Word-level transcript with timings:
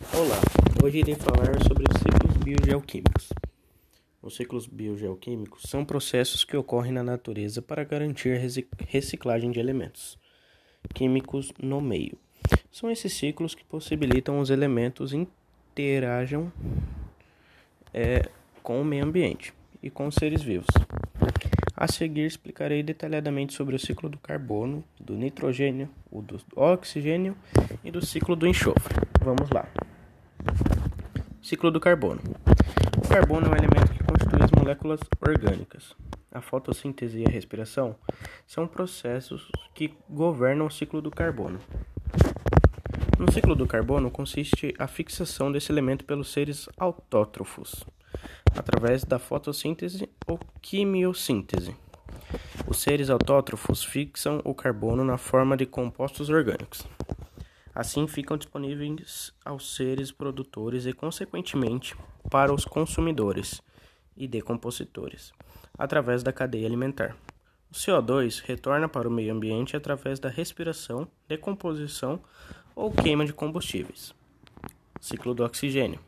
Olá, 0.00 0.40
hoje 0.82 0.98
irei 0.98 1.14
falar 1.14 1.62
sobre 1.62 1.84
os 1.84 1.98
ciclos 1.98 2.36
biogeoquímicos. 2.38 3.28
Os 4.20 4.34
ciclos 4.36 4.66
biogeoquímicos 4.66 5.62
são 5.68 5.84
processos 5.84 6.44
que 6.44 6.56
ocorrem 6.56 6.92
na 6.92 7.02
natureza 7.02 7.62
para 7.62 7.84
garantir 7.84 8.36
a 8.36 8.84
reciclagem 8.86 9.50
de 9.50 9.60
elementos 9.60 10.18
químicos 10.92 11.52
no 11.60 11.80
meio. 11.80 12.18
São 12.72 12.90
esses 12.90 13.12
ciclos 13.12 13.54
que 13.54 13.64
possibilitam 13.64 14.40
os 14.40 14.50
elementos 14.50 15.12
interajam 15.12 16.52
é, 17.92 18.28
com 18.62 18.80
o 18.80 18.84
meio 18.84 19.04
ambiente 19.04 19.54
e 19.82 19.90
com 19.90 20.06
os 20.06 20.14
seres 20.16 20.42
vivos. 20.42 20.70
A 21.76 21.88
seguir 21.88 22.26
explicarei 22.26 22.82
detalhadamente 22.82 23.52
sobre 23.52 23.74
o 23.74 23.78
ciclo 23.78 24.08
do 24.08 24.18
carbono, 24.18 24.84
do 24.98 25.14
nitrogênio, 25.14 25.88
o 26.10 26.22
do 26.22 26.40
oxigênio 26.54 27.36
e 27.82 27.90
do 27.90 28.04
ciclo 28.04 28.36
do 28.36 28.46
enxofre. 28.46 28.94
Vamos 29.20 29.50
lá. 29.50 29.66
Ciclo 31.44 31.70
do 31.70 31.78
carbono. 31.78 32.22
O 32.96 33.06
carbono 33.06 33.48
é 33.48 33.50
um 33.50 33.54
elemento 33.54 33.92
que 33.92 34.02
constitui 34.02 34.42
as 34.42 34.50
moléculas 34.50 35.00
orgânicas. 35.20 35.94
A 36.32 36.40
fotossíntese 36.40 37.20
e 37.20 37.26
a 37.26 37.30
respiração 37.30 37.96
são 38.46 38.66
processos 38.66 39.52
que 39.74 39.92
governam 40.08 40.64
o 40.64 40.70
ciclo 40.70 41.02
do 41.02 41.10
carbono. 41.10 41.60
No 43.18 43.30
ciclo 43.30 43.54
do 43.54 43.66
carbono 43.66 44.10
consiste 44.10 44.74
a 44.78 44.86
fixação 44.86 45.52
desse 45.52 45.70
elemento 45.70 46.06
pelos 46.06 46.32
seres 46.32 46.66
autótrofos, 46.78 47.84
através 48.56 49.04
da 49.04 49.18
fotossíntese 49.18 50.08
ou 50.26 50.40
quimiossíntese. 50.62 51.76
Os 52.66 52.80
seres 52.80 53.10
autótrofos 53.10 53.84
fixam 53.84 54.40
o 54.44 54.54
carbono 54.54 55.04
na 55.04 55.18
forma 55.18 55.58
de 55.58 55.66
compostos 55.66 56.30
orgânicos. 56.30 56.88
Assim 57.74 58.06
ficam 58.06 58.36
disponíveis 58.36 59.32
aos 59.44 59.74
seres 59.74 60.12
produtores 60.12 60.86
e, 60.86 60.92
consequentemente, 60.92 61.96
para 62.30 62.54
os 62.54 62.64
consumidores 62.64 63.60
e 64.16 64.28
decompositores, 64.28 65.32
através 65.76 66.22
da 66.22 66.32
cadeia 66.32 66.66
alimentar. 66.66 67.16
O 67.68 67.74
CO2 67.74 68.40
retorna 68.44 68.88
para 68.88 69.08
o 69.08 69.10
meio 69.10 69.34
ambiente 69.34 69.76
através 69.76 70.20
da 70.20 70.28
respiração, 70.28 71.08
decomposição 71.26 72.20
ou 72.76 72.92
queima 72.92 73.26
de 73.26 73.32
combustíveis. 73.32 74.14
Ciclo 75.00 75.34
do 75.34 75.44
oxigênio. 75.44 75.98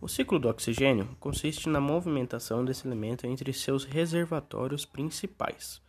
O 0.00 0.08
ciclo 0.08 0.40
do 0.40 0.48
oxigênio 0.48 1.08
consiste 1.20 1.68
na 1.68 1.80
movimentação 1.80 2.64
desse 2.64 2.88
elemento 2.88 3.26
entre 3.26 3.52
seus 3.52 3.84
reservatórios 3.84 4.84
principais: 4.84 5.80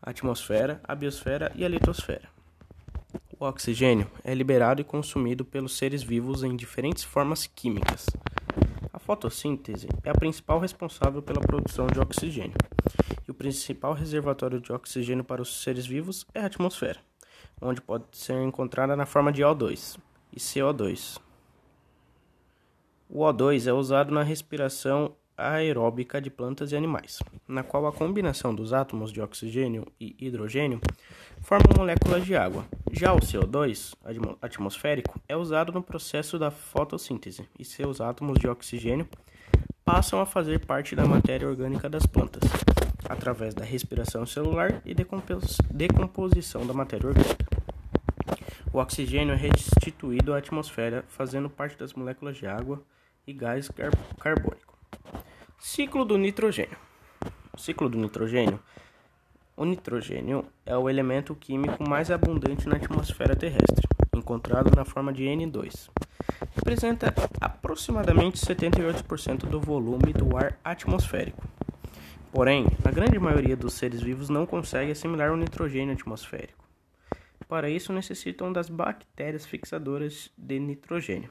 a 0.00 0.10
atmosfera, 0.10 0.80
a 0.82 0.94
biosfera 0.94 1.52
e 1.54 1.62
a 1.62 1.68
litosfera. 1.68 2.39
O 3.40 3.46
oxigênio 3.46 4.08
é 4.22 4.34
liberado 4.34 4.80
e 4.80 4.84
consumido 4.84 5.44
pelos 5.44 5.76
seres 5.76 6.02
vivos 6.02 6.44
em 6.44 6.54
diferentes 6.54 7.02
formas 7.02 7.46
químicas. 7.46 8.06
A 8.92 8.98
fotossíntese 9.00 9.88
é 10.04 10.10
a 10.10 10.14
principal 10.14 10.60
responsável 10.60 11.22
pela 11.22 11.40
produção 11.40 11.88
de 11.88 11.98
oxigênio, 11.98 12.56
e 13.26 13.30
o 13.30 13.34
principal 13.34 13.94
reservatório 13.94 14.60
de 14.60 14.70
oxigênio 14.72 15.24
para 15.24 15.42
os 15.42 15.62
seres 15.62 15.86
vivos 15.86 16.26
é 16.34 16.40
a 16.40 16.46
atmosfera 16.46 17.00
onde 17.60 17.80
pode 17.80 18.04
ser 18.12 18.40
encontrada 18.42 18.96
na 18.96 19.04
forma 19.04 19.30
de 19.30 19.42
O2 19.42 19.98
e 20.32 20.38
CO2. 20.38 21.20
O 23.08 23.20
O2 23.20 23.66
é 23.66 23.72
usado 23.72 24.12
na 24.12 24.22
respiração 24.22 25.14
aeróbica 25.40 26.20
de 26.20 26.30
plantas 26.30 26.72
e 26.72 26.76
animais, 26.76 27.18
na 27.48 27.62
qual 27.62 27.86
a 27.86 27.92
combinação 27.92 28.54
dos 28.54 28.72
átomos 28.72 29.12
de 29.12 29.20
oxigênio 29.20 29.86
e 29.98 30.14
hidrogênio 30.18 30.80
forma 31.40 31.66
moléculas 31.76 32.24
de 32.24 32.36
água. 32.36 32.64
Já 32.92 33.12
o 33.12 33.20
CO2 33.20 33.94
atmosférico 34.42 35.20
é 35.28 35.36
usado 35.36 35.72
no 35.72 35.82
processo 35.82 36.38
da 36.38 36.50
fotossíntese 36.50 37.48
e 37.58 37.64
seus 37.64 38.00
átomos 38.00 38.38
de 38.38 38.48
oxigênio 38.48 39.08
passam 39.84 40.20
a 40.20 40.26
fazer 40.26 40.64
parte 40.66 40.94
da 40.94 41.04
matéria 41.04 41.48
orgânica 41.48 41.88
das 41.88 42.06
plantas, 42.06 42.42
através 43.08 43.54
da 43.54 43.64
respiração 43.64 44.26
celular 44.26 44.82
e 44.84 44.94
decomposição 44.94 46.66
da 46.66 46.72
matéria 46.72 47.08
orgânica. 47.08 47.46
O 48.72 48.78
oxigênio 48.78 49.34
é 49.34 49.36
restituído 49.36 50.32
à 50.32 50.38
atmosfera, 50.38 51.04
fazendo 51.08 51.50
parte 51.50 51.76
das 51.76 51.92
moléculas 51.92 52.36
de 52.36 52.46
água 52.46 52.80
e 53.26 53.32
gás 53.32 53.68
car 53.68 53.90
carbônico. 54.20 54.69
Ciclo 55.62 56.06
do 56.06 56.16
nitrogênio. 56.16 56.78
Ciclo 57.54 57.90
do 57.90 57.98
nitrogênio. 57.98 58.58
O 59.54 59.66
nitrogênio 59.66 60.46
é 60.64 60.74
o 60.74 60.88
elemento 60.88 61.34
químico 61.34 61.86
mais 61.86 62.10
abundante 62.10 62.66
na 62.66 62.76
atmosfera 62.76 63.36
terrestre, 63.36 63.86
encontrado 64.16 64.74
na 64.74 64.86
forma 64.86 65.12
de 65.12 65.24
N2. 65.24 65.90
Representa 66.56 67.14
aproximadamente 67.38 68.38
78% 68.38 69.40
do 69.40 69.60
volume 69.60 70.14
do 70.14 70.34
ar 70.34 70.58
atmosférico. 70.64 71.46
Porém, 72.32 72.66
a 72.82 72.90
grande 72.90 73.18
maioria 73.18 73.54
dos 73.54 73.74
seres 73.74 74.00
vivos 74.00 74.30
não 74.30 74.46
consegue 74.46 74.92
assimilar 74.92 75.30
o 75.30 75.36
nitrogênio 75.36 75.92
atmosférico. 75.92 76.64
Para 77.46 77.68
isso, 77.68 77.92
necessitam 77.92 78.50
das 78.50 78.70
bactérias 78.70 79.44
fixadoras 79.44 80.30
de 80.38 80.58
nitrogênio. 80.58 81.30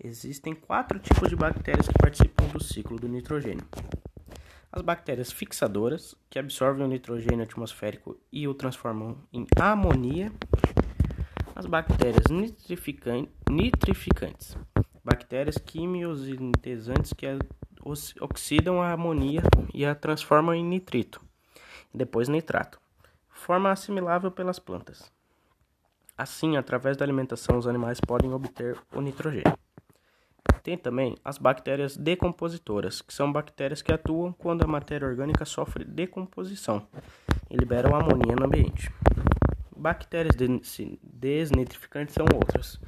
Existem 0.00 0.54
quatro 0.54 1.00
tipos 1.00 1.28
de 1.28 1.34
bactérias 1.34 1.88
que 1.88 1.98
participam 1.98 2.46
do 2.46 2.62
ciclo 2.62 2.96
do 2.96 3.08
nitrogênio. 3.08 3.66
As 4.70 4.80
bactérias 4.80 5.32
fixadoras, 5.32 6.14
que 6.30 6.38
absorvem 6.38 6.84
o 6.84 6.88
nitrogênio 6.88 7.42
atmosférico 7.42 8.16
e 8.30 8.46
o 8.46 8.54
transformam 8.54 9.18
em 9.32 9.44
amonia. 9.60 10.32
As 11.52 11.66
bactérias 11.66 12.26
nitrificantes, 12.30 14.56
bactérias 15.02 15.58
quimiosintesantes 15.58 17.12
que 17.12 17.26
oxidam 18.20 18.80
a 18.80 18.92
amonia 18.92 19.42
e 19.74 19.84
a 19.84 19.96
transformam 19.96 20.54
em 20.54 20.64
nitrito, 20.64 21.20
e 21.92 21.98
depois 21.98 22.28
nitrato, 22.28 22.80
forma 23.28 23.72
assimilável 23.72 24.30
pelas 24.30 24.60
plantas. 24.60 25.10
Assim, 26.16 26.56
através 26.56 26.96
da 26.96 27.04
alimentação, 27.04 27.58
os 27.58 27.66
animais 27.66 28.00
podem 28.00 28.32
obter 28.32 28.80
o 28.94 29.00
nitrogênio. 29.00 29.57
Tem 30.62 30.76
também 30.76 31.16
as 31.24 31.38
bactérias 31.38 31.96
decompositoras, 31.96 33.00
que 33.00 33.12
são 33.12 33.32
bactérias 33.32 33.82
que 33.82 33.92
atuam 33.92 34.32
quando 34.32 34.62
a 34.62 34.66
matéria 34.66 35.06
orgânica 35.06 35.44
sofre 35.44 35.84
decomposição 35.84 36.86
e 37.50 37.56
liberam 37.56 37.94
amonia 37.94 38.34
no 38.36 38.46
ambiente. 38.46 38.90
Bactérias 39.76 40.34
desnitrificantes 41.02 42.14
são 42.14 42.26
outras, 42.34 42.80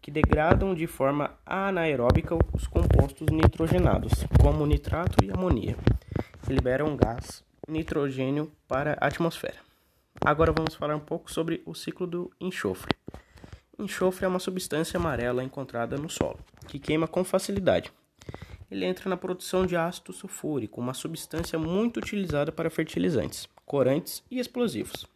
que 0.00 0.10
degradam 0.10 0.74
de 0.74 0.86
forma 0.86 1.32
anaeróbica 1.44 2.36
os 2.54 2.66
compostos 2.66 3.26
nitrogenados, 3.30 4.12
como 4.40 4.64
nitrato 4.64 5.24
e 5.24 5.30
amonia, 5.30 5.76
e 6.48 6.52
liberam 6.52 6.96
gás 6.96 7.44
nitrogênio 7.68 8.50
para 8.66 8.96
a 9.00 9.06
atmosfera. 9.06 9.56
Agora 10.24 10.52
vamos 10.52 10.74
falar 10.74 10.96
um 10.96 11.00
pouco 11.00 11.30
sobre 11.30 11.62
o 11.66 11.74
ciclo 11.74 12.06
do 12.06 12.32
enxofre. 12.40 12.94
Enxofre 13.78 14.24
é 14.24 14.28
uma 14.28 14.40
substância 14.40 14.98
amarela 14.98 15.44
encontrada 15.44 15.96
no 15.96 16.08
solo, 16.08 16.38
que 16.68 16.78
queima 16.78 17.08
com 17.08 17.24
facilidade. 17.24 17.90
Ele 18.70 18.84
entra 18.84 19.08
na 19.08 19.16
produção 19.16 19.66
de 19.66 19.74
ácido 19.74 20.12
sulfúrico, 20.12 20.80
uma 20.80 20.94
substância 20.94 21.58
muito 21.58 21.96
utilizada 21.96 22.52
para 22.52 22.70
fertilizantes, 22.70 23.48
corantes 23.64 24.22
e 24.30 24.38
explosivos, 24.38 25.06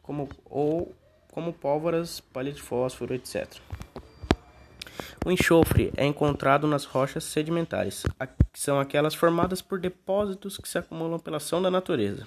como, 0.00 0.28
ou 0.46 0.94
como 1.32 1.52
pólvoras, 1.52 2.20
palha 2.20 2.52
de 2.52 2.62
fósforo, 2.62 3.14
etc. 3.14 3.58
O 5.24 5.30
enxofre 5.30 5.92
é 5.96 6.04
encontrado 6.04 6.66
nas 6.66 6.84
rochas 6.84 7.24
sedimentares, 7.24 8.04
que 8.52 8.60
são 8.60 8.78
aquelas 8.78 9.14
formadas 9.14 9.60
por 9.60 9.80
depósitos 9.80 10.56
que 10.56 10.68
se 10.68 10.78
acumulam 10.78 11.18
pela 11.18 11.38
ação 11.38 11.60
da 11.60 11.70
natureza. 11.70 12.26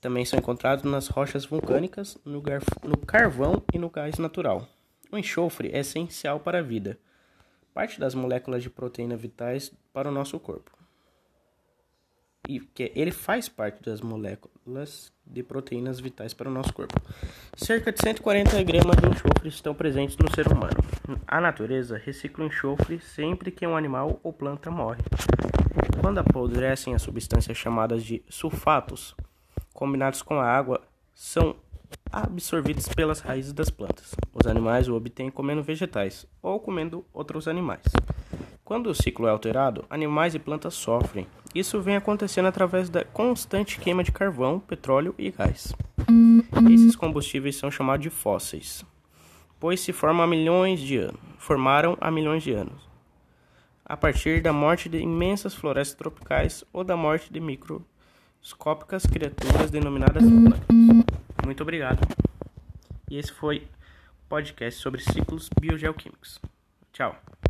Também 0.00 0.24
são 0.24 0.38
encontrados 0.38 0.84
nas 0.84 1.08
rochas 1.08 1.44
vulcânicas, 1.44 2.16
no, 2.24 2.42
no 2.84 2.96
carvão 2.98 3.62
e 3.72 3.78
no 3.78 3.90
gás 3.90 4.16
natural. 4.18 4.66
O 5.10 5.16
enxofre 5.16 5.70
é 5.72 5.78
essencial 5.78 6.38
para 6.40 6.58
a 6.58 6.62
vida, 6.62 6.98
parte 7.72 7.98
das 7.98 8.14
moléculas 8.14 8.62
de 8.62 8.68
proteína 8.68 9.16
vitais 9.16 9.72
para 9.92 10.08
o 10.08 10.12
nosso 10.12 10.38
corpo. 10.38 10.70
E 12.46 12.60
que 12.60 12.92
ele 12.94 13.10
faz 13.10 13.48
parte 13.48 13.82
das 13.82 14.00
moléculas 14.00 15.12
de 15.26 15.42
proteínas 15.42 16.00
vitais 16.00 16.32
para 16.34 16.48
o 16.48 16.52
nosso 16.52 16.72
corpo. 16.72 17.00
Cerca 17.56 17.92
de 17.92 18.00
140 18.00 18.62
gramas 18.62 18.96
de 18.96 19.06
enxofre 19.06 19.48
estão 19.48 19.74
presentes 19.74 20.16
no 20.16 20.34
ser 20.34 20.46
humano. 20.50 20.76
A 21.26 21.40
natureza 21.40 21.98
recicla 21.98 22.44
o 22.44 22.46
enxofre 22.46 23.00
sempre 23.00 23.50
que 23.50 23.66
um 23.66 23.76
animal 23.76 24.20
ou 24.22 24.32
planta 24.32 24.70
morre. 24.70 25.02
Quando 26.00 26.18
apodrecem 26.18 26.94
as 26.94 27.02
substâncias 27.02 27.56
chamadas 27.56 28.02
de 28.02 28.22
sulfatos, 28.28 29.14
combinados 29.72 30.22
com 30.22 30.40
a 30.40 30.46
água, 30.46 30.82
são 31.14 31.56
absorvidos 32.12 32.88
pelas 32.88 33.20
raízes 33.20 33.52
das 33.52 33.70
plantas. 33.70 34.14
Os 34.32 34.46
animais 34.46 34.88
o 34.88 34.94
obtêm 34.94 35.30
comendo 35.30 35.62
vegetais 35.62 36.26
ou 36.42 36.58
comendo 36.60 37.04
outros 37.12 37.48
animais. 37.48 37.82
Quando 38.64 38.88
o 38.88 38.94
ciclo 38.94 39.26
é 39.26 39.30
alterado, 39.30 39.84
animais 39.88 40.34
e 40.34 40.38
plantas 40.38 40.74
sofrem. 40.74 41.26
Isso 41.54 41.80
vem 41.80 41.96
acontecendo 41.96 42.46
através 42.46 42.90
da 42.90 43.02
constante 43.02 43.80
queima 43.80 44.04
de 44.04 44.12
carvão, 44.12 44.60
petróleo 44.60 45.14
e 45.16 45.30
gás. 45.30 45.74
Esses 46.70 46.94
combustíveis 46.94 47.56
são 47.56 47.70
chamados 47.70 48.02
de 48.02 48.10
fósseis, 48.10 48.84
pois 49.58 49.80
se 49.80 49.92
formam 49.92 50.24
há 50.24 50.26
milhões 50.26 50.80
de 50.80 50.98
anos, 50.98 51.20
formaram 51.38 51.96
há 52.00 52.10
milhões 52.10 52.42
de 52.42 52.52
anos, 52.52 52.88
a 53.84 53.96
partir 53.96 54.42
da 54.42 54.52
morte 54.52 54.88
de 54.88 54.98
imensas 54.98 55.54
florestas 55.54 55.96
tropicais 55.96 56.62
ou 56.72 56.84
da 56.84 56.96
morte 56.96 57.32
de 57.32 57.40
microscópicas 57.40 59.06
criaturas 59.06 59.70
denominadas 59.70 60.22
plantas. 60.22 60.87
Muito 61.48 61.62
obrigado. 61.62 62.06
E 63.10 63.16
esse 63.16 63.32
foi 63.32 63.66
o 64.22 64.28
podcast 64.28 64.78
sobre 64.82 65.00
ciclos 65.00 65.48
biogeoquímicos. 65.58 66.38
Tchau. 66.92 67.16